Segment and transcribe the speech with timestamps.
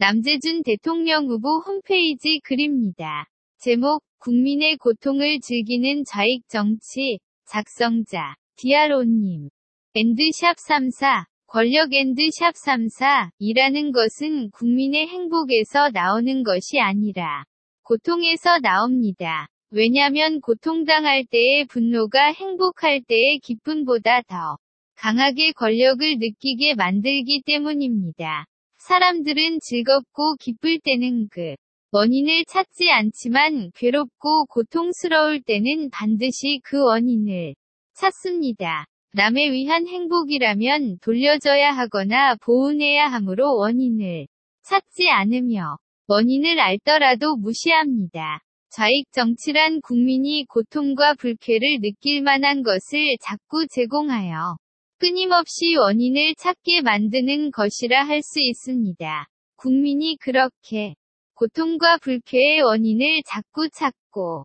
[0.00, 3.26] 남재준 대통령 후보 홈페이지 글입니다.
[3.58, 9.50] 제목, 국민의 고통을 즐기는 좌익 정치, 작성자, 디아로님.
[9.94, 17.44] 엔드샵 34, 권력 엔드샵 34, 이라는 것은 국민의 행복에서 나오는 것이 아니라,
[17.82, 19.48] 고통에서 나옵니다.
[19.70, 24.56] 왜냐면 고통당할 때의 분노가 행복할 때의 기쁨보다 더
[24.96, 28.46] 강하게 권력을 느끼게 만들기 때문입니다.
[28.80, 31.54] 사람들은 즐겁고 기쁠 때는 그
[31.92, 37.54] 원인을 찾지 않지만 괴롭고 고통스러울 때는 반드시 그 원인을
[37.94, 38.86] 찾습니다.
[39.12, 44.26] 남에 위한 행복이라면 돌려줘야 하거나 보은해야 하므로 원인을
[44.62, 45.76] 찾지 않으며
[46.06, 48.40] 원인을 알더라도 무시합니다.
[48.70, 54.56] 좌익 정치란 국민이 고통과 불쾌를 느낄 만한 것을 자꾸 제공하여
[55.00, 59.26] 끊임없이 원인을 찾게 만드는 것이라 할 수 있습니다.
[59.56, 60.94] 국민이 그렇게
[61.32, 64.44] 고통과 불쾌의 원인을 자꾸 찾고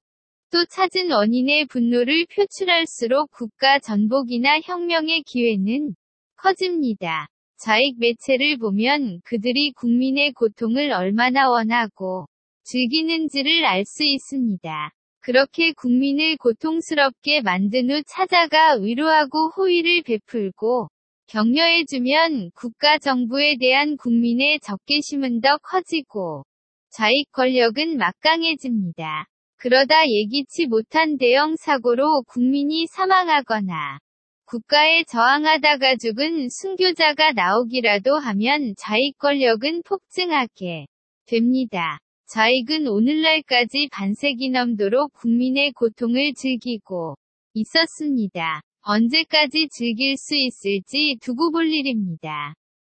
[0.52, 5.94] 또 찾은 원인의 분노를 표출할수록 국가 전복이나 혁명의 기회는
[6.38, 7.28] 커집니다.
[7.58, 12.28] 좌익 매체를 보면 그들이 국민의 고통을 얼마나 원하고
[12.64, 14.95] 즐기는지를 알 수 있습니다.
[15.26, 20.88] 그렇게 국민을 고통스럽게 만든 후 찾아가 위로하고 호의를 베풀고
[21.26, 26.44] 격려해주면 국가 정부에 대한 국민의 적개심은 더 커지고
[26.92, 29.26] 좌익 권력은 막강해집니다.
[29.58, 33.98] 그러다 예기치 못한 대형 사고로 국민이 사망하거나
[34.46, 40.86] 국가에 저항하다가 죽은 순교자가 나오기라도 하면 좌익 권력은 폭증하게
[41.26, 41.98] 됩니다.
[42.28, 47.16] 좌익은 오늘날까지 반세기 넘도록 국민의 고통을 즐기고
[47.54, 48.62] 있었습니다.
[48.82, 52.56] 언제까지 즐길 수 있을지 두고 볼 일입니다.